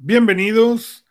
[0.00, 1.04] Bienvenidos.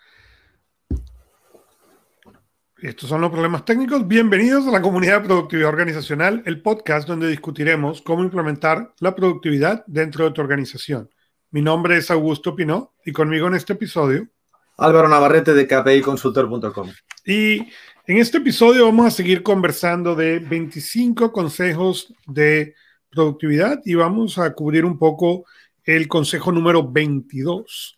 [2.78, 4.08] Estos son los problemas técnicos.
[4.08, 9.84] Bienvenidos a la comunidad de productividad organizacional, el podcast donde discutiremos cómo implementar la productividad
[9.88, 11.10] dentro de tu organización.
[11.52, 14.30] Mi nombre es Augusto Pinó y conmigo en este episodio.
[14.78, 16.90] Álvaro Navarrete de kpiconsultor.com.
[17.26, 17.58] Y
[18.06, 22.74] en este episodio vamos a seguir conversando de 25 consejos de
[23.10, 25.44] productividad y vamos a cubrir un poco
[25.84, 27.98] el consejo número 22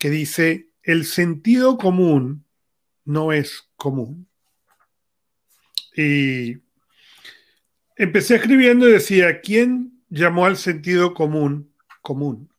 [0.00, 2.46] que dice, el sentido común
[3.04, 4.26] no es común.
[5.94, 6.56] Y
[7.96, 11.70] empecé escribiendo y decía, ¿quién llamó al sentido común
[12.00, 12.50] común?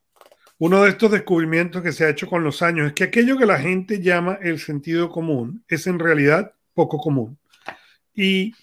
[0.60, 3.48] Uno de estos descubrimientos que se ha hecho con los años es que aquello que
[3.48, 7.40] la gente llama el sentido común es en realidad poco común.
[8.14, 8.54] Y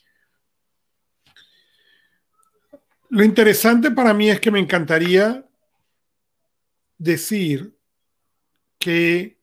[3.10, 5.44] lo interesante para mí es que me encantaría
[6.96, 7.76] decir
[8.78, 9.38] que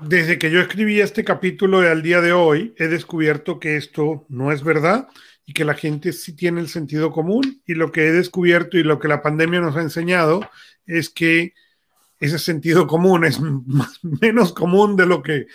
[0.00, 4.50] desde que yo escribí este capítulo al día de hoy, he descubierto que esto no
[4.50, 5.08] es verdad
[5.46, 8.82] y que la gente sí tiene el sentido común y lo que he descubierto y
[8.82, 10.48] lo que la pandemia nos ha enseñado
[10.86, 11.54] es que
[12.18, 13.38] ese sentido común es
[14.02, 15.46] menos común de lo que,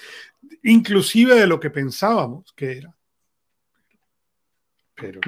[0.64, 2.96] inclusive de lo que pensábamos que era.
[4.96, 5.22] Pero,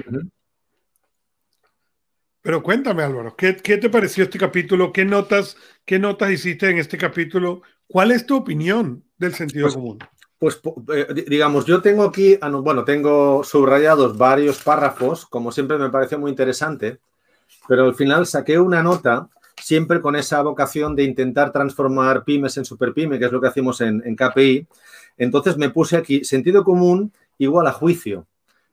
[2.42, 4.92] pero cuéntame, Álvaro, ¿qué, te pareció este capítulo?
[4.92, 7.62] ¿Qué notas, ¿Qué notas hiciste en este capítulo?
[7.86, 9.98] ¿Cuál es tu opinión del sentido pues, común?
[10.38, 10.60] Pues
[10.92, 16.30] eh, digamos, yo tengo aquí, bueno, tengo subrayados varios párrafos, como siempre me pareció muy
[16.30, 16.98] interesante,
[17.68, 22.64] pero al final saqué una nota siempre con esa vocación de intentar transformar pymes en
[22.64, 24.66] superpyme, que es lo que hacemos en, en KPI.
[25.16, 28.26] Entonces me puse aquí, sentido común igual a juicio.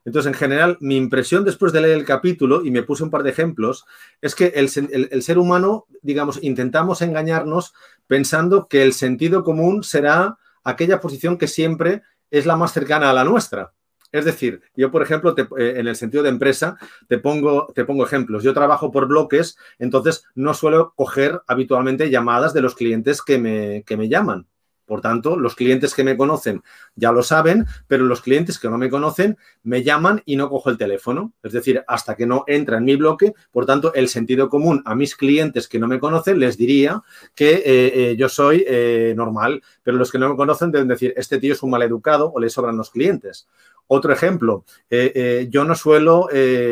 [0.06, 3.24] Entonces, en general, mi impresión después de leer el capítulo, y me puse un par
[3.24, 3.86] de ejemplos,
[4.22, 7.74] es que el, ser humano, digamos, intentamos engañarnos
[8.08, 13.14] pensando que el sentido común será aquella posición que siempre es la más cercana a
[13.14, 13.74] la nuestra.
[14.12, 16.78] Es decir, yo, por ejemplo, eh, en el sentido de empresa,
[17.08, 18.44] te pongo, te pongo ejemplos.
[18.44, 23.84] Yo trabajo por bloques, entonces no suelo coger habitualmente llamadas de los clientes que me,
[23.86, 24.48] que me llaman.
[24.90, 26.64] Por tanto, los clientes que me conocen
[26.96, 30.72] ya lo saben, pero los clientes que no me conocen me llaman y no cojo
[30.72, 31.32] el teléfono.
[31.44, 34.96] Es decir, hasta que no entra en mi bloque, por tanto, el sentido común a
[34.96, 37.04] mis clientes que no me conocen les diría
[37.36, 41.14] que eh, eh, yo soy eh, normal, pero los que no me conocen deben decir,
[41.16, 43.48] este tío es un mal educado o le sobran los clientes.
[43.92, 44.66] Otro ejemplo,
[45.50, 46.28] yo no suelo,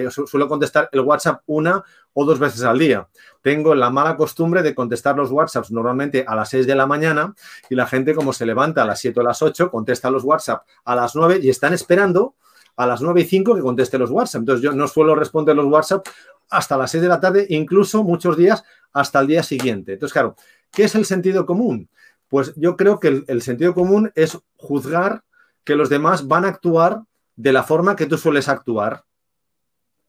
[0.09, 1.83] suelo contestar el WhatsApp una
[2.13, 3.07] o dos veces al día.
[3.41, 7.33] Tengo la mala costumbre de contestar los WhatsApps normalmente a las 6 de la mañana
[7.72, 10.63] y la gente como se levanta a las 7 o las 8, contesta los WhatsApp
[10.85, 12.35] a las 9 y están esperando
[12.75, 14.41] a las 9 y 5 que conteste los WhatsApp.
[14.41, 16.05] Entonces yo no suelo responder los WhatsApp
[16.51, 18.63] hasta las 6 de la tarde, incluso muchos días
[18.94, 19.94] hasta el día siguiente.
[19.94, 20.35] Entonces, claro,
[20.72, 21.89] ¿qué es el sentido común?
[22.28, 25.23] Pues yo creo que el sentido común es juzgar
[25.67, 27.01] que los demás van a actuar
[27.35, 29.03] de la forma que tú sueles actuar.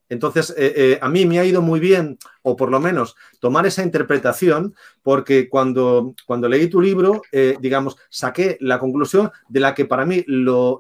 [0.09, 3.67] Entonces, eh, eh, a mí me ha ido muy bien, o por lo menos tomar
[3.67, 9.75] esa interpretación, porque cuando, cuando leí tu libro, eh, digamos, saqué la conclusión de la
[9.75, 10.79] que para mí lo,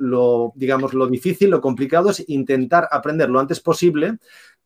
[0.54, 4.18] digamos, lo difícil, lo complicado es intentar aprender lo antes posible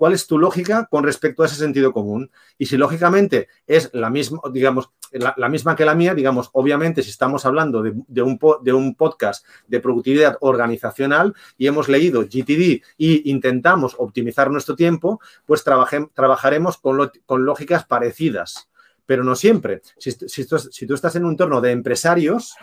[0.03, 2.33] cuál es tu lógica con respecto a ese sentido común.
[2.59, 7.11] Y si lógicamente es la misma, digamos, la, misma que la mía, digamos, obviamente si
[7.11, 13.31] estamos hablando de, un, de un podcast de productividad organizacional y hemos leído GTD y
[13.31, 18.71] intentamos optimizar nuestro tiempo, pues trabajaremos con, con, lógicas parecidas.
[19.07, 19.83] Pero no siempre.
[19.99, 22.57] Si, si, si tú estás en un entorno de empresarios,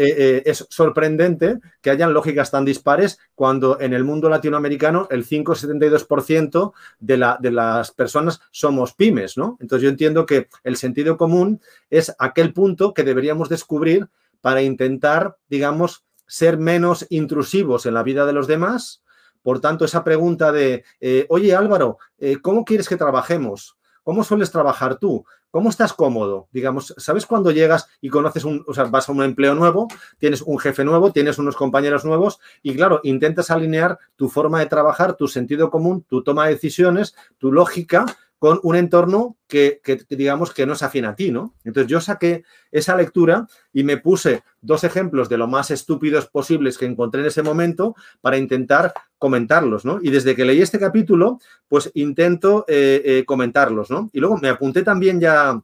[0.00, 5.26] eh, eh, es sorprendente que hayan lógicas tan dispares cuando en el mundo latinoamericano el
[5.26, 9.56] 5,72% de, la, de las personas somos pymes, ¿no?
[9.58, 11.60] Entonces yo entiendo que el sentido común
[11.90, 14.06] es aquel punto que deberíamos descubrir
[14.40, 19.02] para intentar, digamos, ser menos intrusivos en la vida de los demás.
[19.42, 21.98] Por tanto, esa pregunta de, eh, oye Álvaro,
[22.40, 23.76] ¿cómo quieres que trabajemos?
[24.04, 25.26] ¿Cómo sueles trabajar tú?
[25.50, 26.48] ¿Cómo estás cómodo?
[26.52, 29.88] Digamos, ¿sabes cuando llegas y conoces un, o sea, vas a un empleo nuevo,
[30.18, 34.66] tienes un jefe nuevo, tienes unos compañeros nuevos y claro, intentas alinear tu forma de
[34.66, 38.04] trabajar, tu sentido común, tu toma de decisiones, tu lógica
[38.38, 39.80] con un entorno que,
[40.10, 41.54] digamos que no es afín a ti, ¿no?
[41.64, 46.78] Entonces yo saqué esa lectura y me puse dos ejemplos de lo más estúpidos posibles
[46.78, 49.98] que encontré en ese momento para intentar comentarlos, ¿no?
[50.00, 54.08] Y desde que leí este capítulo, pues intento eh, eh, comentarlos, ¿no?
[54.12, 55.60] Y luego me apunté también ya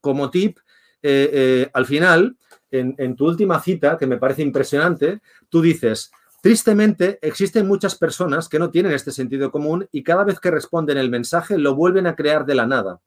[0.00, 0.58] como tip,
[1.02, 2.36] eh, al final,
[2.70, 6.10] en tu última cita, que me parece impresionante, tú dices,
[6.44, 10.98] Tristemente, existen muchas personas que no tienen este sentido común y cada vez que responden
[10.98, 13.00] el mensaje lo vuelven a crear de la nada.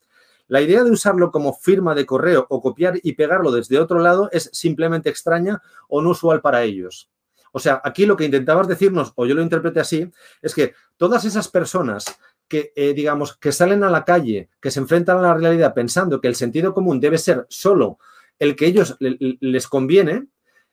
[0.48, 4.28] La idea de usarlo como firma de correo o copiar y pegarlo desde otro lado
[4.32, 7.12] es simplemente extraña o no usual para ellos.
[7.52, 10.12] O sea, aquí lo que intentabas decirnos, o yo lo interpreté así,
[10.42, 12.06] es que todas esas personas
[12.48, 16.22] que, eh, digamos, que salen a la calle, que se enfrentan a la realidad pensando
[16.22, 18.00] que el sentido común debe ser solo
[18.40, 20.26] el que ellos les conviene,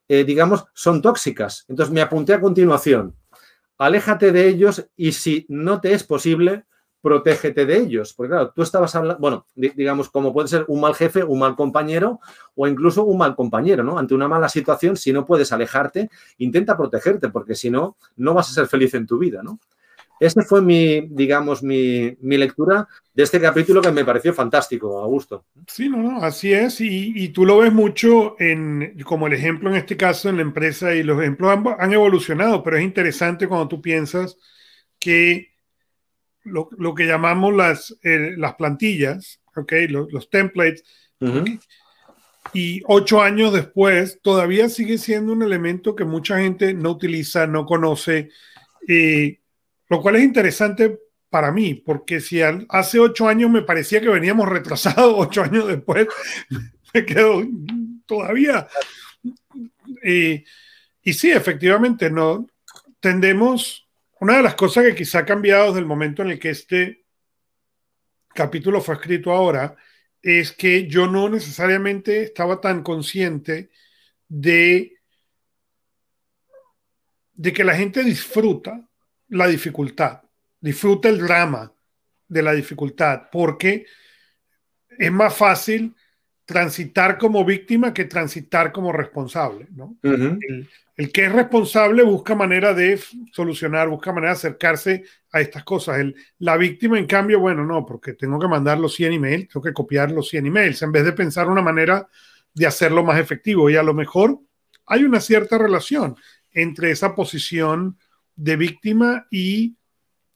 [0.08, 1.64] eh, digamos, son tóxicas.
[1.68, 3.14] Entonces me apunté a continuación.
[3.78, 6.64] Aléjate de ellos y si no te es posible,
[7.04, 8.14] protégete de ellos.
[8.14, 11.54] Porque claro, tú estabas hablando, bueno, digamos, como puede ser un mal jefe, un mal
[11.54, 12.20] compañero
[12.54, 13.98] o incluso un mal compañero, ¿no?
[13.98, 16.08] Ante una mala situación, si no puedes alejarte,
[16.38, 19.58] intenta protegerte, porque si no, no vas a ser feliz en tu vida, ¿no?
[20.20, 25.44] Esa fue mi, digamos, mi, lectura de este capítulo que me pareció fantástico, Augusto.
[25.66, 26.80] Sí, no, no, así es.
[26.80, 30.94] Y, tú lo ves mucho en, como el ejemplo en este caso en la empresa
[30.94, 34.36] y los ejemplos han, evolucionado, pero es interesante cuando tú piensas
[34.98, 35.52] que
[36.44, 40.84] lo, que llamamos las, eh, las plantillas, okay, los, templates,
[42.52, 47.64] y ocho años después todavía sigue siendo un elemento que mucha gente no utiliza, no
[47.64, 48.30] conoce.
[48.86, 49.40] Eh,
[49.88, 50.98] lo cual es interesante
[51.28, 56.06] para mí, porque si hace ocho años me parecía que veníamos retrasados, ocho años después
[56.94, 57.42] me quedo
[58.06, 58.68] todavía.
[60.04, 60.44] Y,
[61.02, 62.46] y sí, efectivamente, no
[63.00, 63.82] tendemos.
[64.20, 67.04] Una de las cosas que quizá ha cambiado desde el momento en el que este
[68.32, 69.76] capítulo fue escrito ahora
[70.22, 73.70] es que yo no necesariamente estaba tan consciente
[74.28, 74.98] de,
[77.34, 78.88] de que la gente disfruta
[79.28, 80.22] la dificultad,
[80.60, 81.72] disfruta el drama
[82.28, 83.86] de la dificultad, porque
[84.98, 85.94] es más fácil
[86.44, 89.66] transitar como víctima que transitar como responsable.
[89.70, 89.96] ¿no?
[90.02, 93.00] el, que es responsable busca manera de
[93.32, 95.98] solucionar, busca manera de acercarse a estas cosas.
[95.98, 99.62] El, la víctima, en cambio, bueno, no, porque tengo que mandar los 100 emails, tengo
[99.62, 102.08] que copiar los 100 emails, en vez de pensar una manera
[102.52, 103.70] de hacerlo más efectivo.
[103.70, 104.38] Y a lo mejor
[104.86, 106.16] hay una cierta relación
[106.52, 107.98] entre esa posición
[108.36, 109.76] de víctima y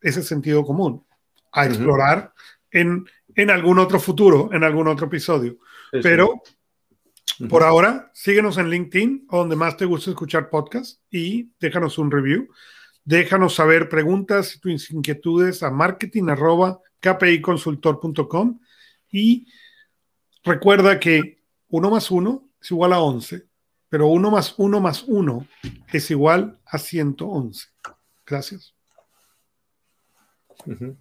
[0.00, 1.04] ese sentido común
[1.52, 2.32] a explorar
[2.70, 5.58] en, en, algún otro futuro, en algún otro episodio.
[6.02, 6.42] Pero
[7.48, 12.10] por ahora, síguenos en LinkedIn o donde más te guste escuchar podcast y déjanos un
[12.10, 12.48] review.
[13.04, 18.58] Déjanos saber preguntas y tus inquietudes a marketing arroba kpiconsultor.com
[19.10, 19.46] y
[20.42, 23.47] recuerda que 1 más 1 es igual a 11
[23.88, 25.46] pero 1 más 1 más 1
[25.92, 27.68] es igual a 111.
[28.26, 28.74] Gracias.
[30.66, 30.96] Uh -huh.